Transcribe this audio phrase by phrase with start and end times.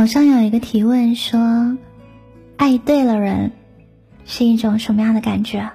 [0.00, 1.76] 网上有一个提问说
[2.56, 3.52] ：“爱对了人
[4.24, 5.72] 是一种什么样的感觉？”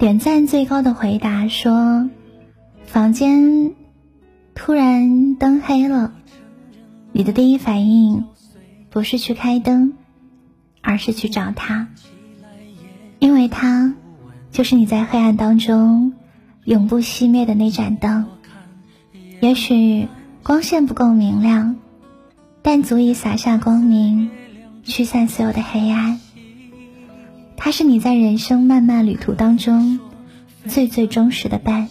[0.00, 2.10] 点赞最高的回答说
[2.86, 3.76] ：“房间
[4.56, 6.14] 突然灯黑了，
[7.12, 8.24] 你的第一反应
[8.90, 9.92] 不是去开灯，
[10.80, 11.86] 而是去找他，
[13.20, 13.94] 因为他
[14.50, 16.12] 就是你在黑暗当中
[16.64, 18.26] 永不熄灭的那盏灯。
[19.40, 20.08] 也许
[20.42, 21.76] 光线不够明亮。”
[22.62, 24.30] 但足以洒下光明，
[24.84, 26.20] 驱散所有的黑暗。
[27.56, 29.98] 它是你在人生漫漫旅途当中
[30.66, 31.88] 最最忠实的伴。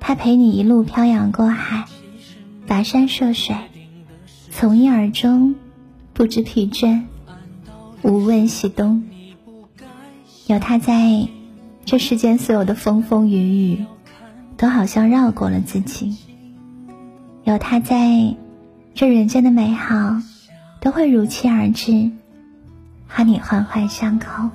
[0.00, 1.84] 它陪你一路漂洋过海，
[2.66, 3.54] 跋山涉水，
[4.50, 5.54] 从一而终，
[6.12, 7.02] 不知疲倦，
[8.02, 9.04] 无问西东。
[10.48, 11.28] 有它在，
[11.84, 13.86] 这世间所有的风风雨雨，
[14.56, 16.16] 都好像绕过了自己。
[17.44, 18.34] 有它在。
[18.94, 20.16] 这人间的美好
[20.80, 22.10] 都会如期而至，
[23.08, 24.50] 和你环环相扣。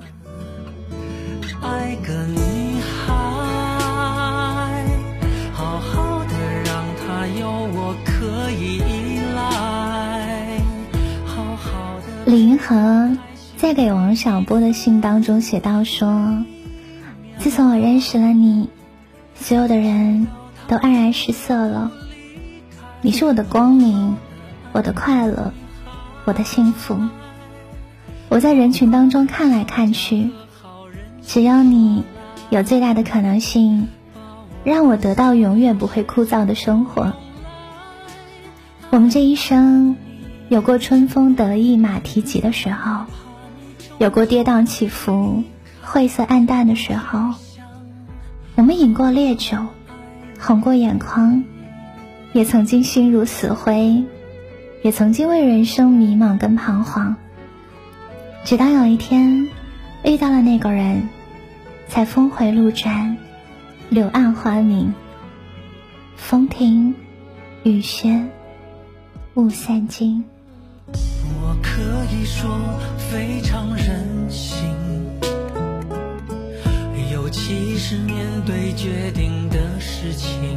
[1.60, 2.38] 爱个女
[2.80, 3.12] 孩，
[5.52, 6.32] 好好的
[6.64, 10.60] 让她有我可以依赖。
[11.26, 12.02] 好好的。
[12.26, 13.10] 李银河
[13.56, 16.44] 在给王小波的信当中写道说
[17.38, 18.70] ：“自从我认识了你，
[19.34, 20.28] 所有的人
[20.68, 21.90] 都黯然失色了。
[23.02, 24.16] 你是我的光明。”
[24.78, 25.52] 我的快乐，
[26.24, 26.96] 我的幸福。
[28.28, 30.30] 我在人群当中看来看去，
[31.20, 32.04] 只要你
[32.48, 33.88] 有最大的可能性，
[34.62, 37.12] 让我得到永远不会枯燥的生活。
[38.90, 39.96] 我们这一生，
[40.48, 43.06] 有过春风得意马蹄疾的时候，
[43.98, 45.42] 有过跌宕起伏、
[45.82, 47.34] 晦涩暗淡的时候。
[48.54, 49.56] 我们饮过烈酒，
[50.38, 51.42] 红过眼眶，
[52.32, 54.04] 也曾经心如死灰。
[54.82, 57.16] 也曾经为人生迷茫跟彷徨，
[58.44, 59.48] 直到有一天
[60.04, 61.08] 遇到了那个人，
[61.88, 63.16] 才峰回路转，
[63.88, 64.94] 柳暗花明，
[66.16, 66.94] 风停
[67.64, 68.24] 雨歇，
[69.34, 70.24] 雾散尽。
[71.40, 72.48] 我可以说
[72.96, 74.58] 非常任性，
[77.12, 80.56] 尤其是面对决定的事情。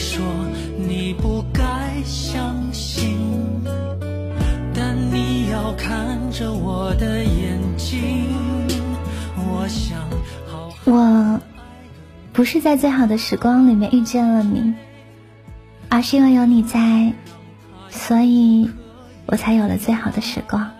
[0.00, 0.24] 说
[0.78, 1.62] 你不该
[2.04, 3.18] 相信，
[4.74, 8.24] 但你要看着我的眼睛。
[9.36, 9.98] 我想，
[10.86, 11.38] 我
[12.32, 14.72] 不是在最好的时光里面遇见了你，
[15.90, 17.12] 而是因为有你在，
[17.90, 18.70] 所以
[19.26, 20.70] 我才有了最好的时光。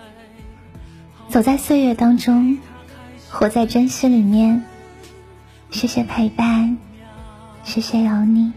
[1.28, 2.56] 走在岁月当中，
[3.30, 4.64] 活在珍惜里面。
[5.70, 6.78] 谢谢陪伴。
[7.62, 8.52] 谢谢有你。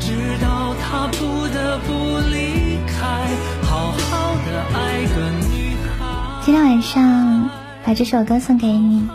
[0.00, 3.28] 直到他不得不离开，
[3.62, 6.42] 好好的爱个女孩。
[6.42, 7.50] 今天晚上
[7.84, 9.06] 把这首歌送给你。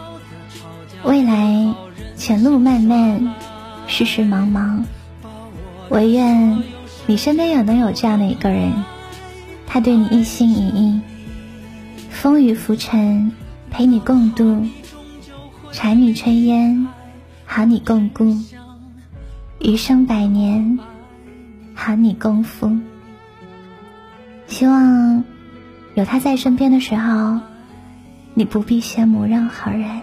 [1.03, 1.73] 未来
[2.15, 3.33] 前路漫漫，
[3.87, 4.83] 世事茫茫，
[5.89, 6.63] 唯愿
[7.05, 8.71] 你身边也能有这样的一个人，
[9.67, 11.01] 他对你一心一意，
[12.09, 13.31] 风雨浮沉
[13.69, 14.65] 陪你共度，
[15.71, 16.87] 柴米炊烟
[17.45, 18.37] 和你共孤。
[19.63, 20.77] 余生百年，
[21.73, 22.69] 喊你功夫。
[24.45, 25.23] 希望
[25.95, 27.39] 有他在身边的时候，
[28.33, 30.01] 你不必羡慕任何人。